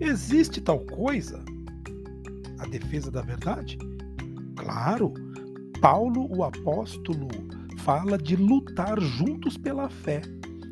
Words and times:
existe 0.00 0.60
tal 0.60 0.80
coisa? 0.80 1.44
A 2.58 2.66
defesa 2.66 3.10
da 3.10 3.22
verdade? 3.22 3.78
Claro, 4.56 5.14
Paulo, 5.80 6.28
o 6.34 6.42
apóstolo, 6.42 7.28
fala 7.78 8.18
de 8.18 8.36
lutar 8.36 9.00
juntos 9.00 9.56
pela 9.56 9.88
fé 9.88 10.22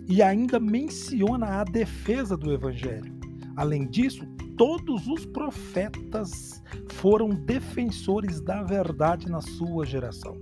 e 0.08 0.22
ainda 0.22 0.58
menciona 0.58 1.60
a 1.60 1.64
defesa 1.64 2.36
do 2.36 2.52
evangelho. 2.52 3.12
Além 3.56 3.86
disso, 3.88 4.26
todos 4.56 5.06
os 5.06 5.24
profetas 5.26 6.62
foram 6.90 7.30
defensores 7.30 8.40
da 8.40 8.62
verdade 8.62 9.30
na 9.30 9.40
sua 9.40 9.86
geração. 9.86 10.38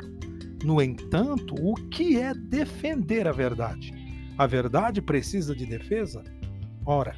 No 0.64 0.82
entanto, 0.82 1.54
o 1.60 1.74
que 1.90 2.16
é 2.16 2.34
defender 2.34 3.28
a 3.28 3.32
verdade? 3.32 3.92
A 4.38 4.46
verdade 4.46 5.00
precisa 5.00 5.54
de 5.54 5.64
defesa? 5.66 6.24
Ora, 6.84 7.14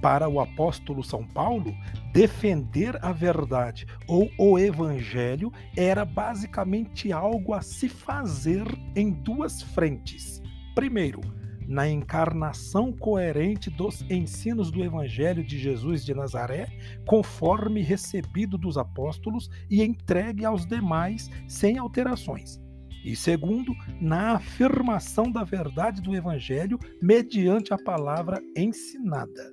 para 0.00 0.28
o 0.28 0.40
apóstolo 0.40 1.02
São 1.02 1.26
Paulo, 1.26 1.74
defender 2.12 2.98
a 3.04 3.12
verdade 3.12 3.86
ou 4.06 4.30
o 4.38 4.58
evangelho 4.58 5.52
era 5.76 6.04
basicamente 6.04 7.12
algo 7.12 7.52
a 7.52 7.60
se 7.60 7.88
fazer 7.88 8.66
em 8.94 9.10
duas 9.10 9.62
frentes. 9.62 10.42
Primeiro, 10.74 11.20
na 11.68 11.86
encarnação 11.86 12.90
coerente 12.90 13.68
dos 13.68 14.02
ensinos 14.10 14.70
do 14.70 14.82
Evangelho 14.82 15.44
de 15.44 15.58
Jesus 15.58 16.02
de 16.02 16.14
Nazaré, 16.14 16.66
conforme 17.06 17.82
recebido 17.82 18.56
dos 18.56 18.78
apóstolos 18.78 19.50
e 19.68 19.82
entregue 19.82 20.46
aos 20.46 20.64
demais 20.64 21.28
sem 21.46 21.76
alterações. 21.76 22.58
E 23.04 23.14
segundo, 23.14 23.74
na 24.00 24.32
afirmação 24.36 25.30
da 25.30 25.44
verdade 25.44 26.00
do 26.00 26.16
Evangelho 26.16 26.78
mediante 27.02 27.74
a 27.74 27.78
palavra 27.78 28.40
ensinada. 28.56 29.52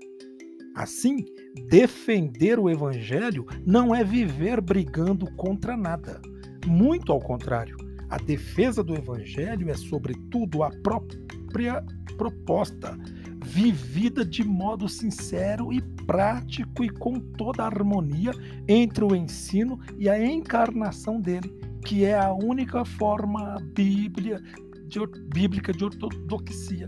Assim, 0.76 1.26
defender 1.70 2.60
o 2.60 2.70
Evangelho 2.70 3.46
não 3.66 3.96
é 3.96 4.04
viver 4.04 4.60
brigando 4.60 5.26
contra 5.36 5.78
nada. 5.78 6.22
Muito 6.68 7.14
ao 7.14 7.20
contrário, 7.20 7.78
a 8.10 8.18
defesa 8.18 8.84
do 8.84 8.94
Evangelho 8.94 9.70
é, 9.70 9.74
sobretudo, 9.74 10.64
a 10.64 10.70
própria 10.84 11.84
proposta, 12.18 12.98
vivida 13.44 14.26
de 14.26 14.44
modo 14.44 14.90
sincero 14.90 15.72
e 15.72 15.82
prático 16.06 16.84
e 16.84 16.90
com 16.90 17.20
toda 17.20 17.64
a 17.64 17.68
harmonia 17.68 18.32
entre 18.68 19.06
o 19.06 19.16
ensino 19.16 19.80
e 19.98 20.10
a 20.10 20.22
encarnação 20.24 21.22
dele, 21.22 21.54
que 21.86 22.04
é 22.04 22.20
a 22.20 22.34
única 22.34 22.84
forma 22.84 23.58
bíblia, 23.74 24.42
de, 24.88 25.00
bíblica 25.34 25.72
de 25.72 25.86
ortodoxia. 25.86 26.88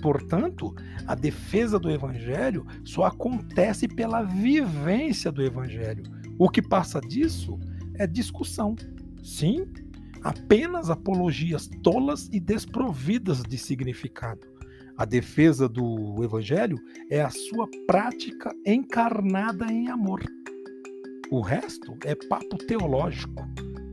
Portanto, 0.00 0.74
a 1.06 1.14
defesa 1.14 1.78
do 1.78 1.90
evangelho 1.90 2.66
só 2.84 3.04
acontece 3.04 3.88
pela 3.88 4.22
vivência 4.22 5.32
do 5.32 5.42
evangelho. 5.42 6.04
O 6.38 6.48
que 6.48 6.62
passa 6.62 7.00
disso 7.00 7.58
é 7.94 8.06
discussão. 8.06 8.76
Sim, 9.22 9.66
apenas 10.22 10.90
apologias 10.90 11.68
tolas 11.82 12.28
e 12.32 12.38
desprovidas 12.40 13.42
de 13.42 13.58
significado. 13.58 14.46
A 14.96 15.04
defesa 15.04 15.68
do 15.68 16.24
Evangelho 16.24 16.76
é 17.08 17.20
a 17.20 17.30
sua 17.30 17.68
prática 17.86 18.52
encarnada 18.66 19.66
em 19.72 19.88
amor. 19.88 20.24
O 21.30 21.40
resto 21.40 21.96
é 22.04 22.16
papo 22.16 22.58
teológico, 22.66 23.46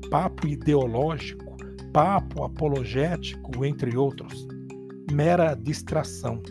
papo 0.09 0.48
ideológico, 0.48 1.58
papo 1.94 2.44
apologético, 2.44 3.64
entre 3.64 3.95
outros. 3.95 4.48
Mera 5.11 5.56
distração. 5.56 6.42